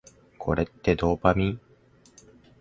[0.39, 1.61] これってドーパミン？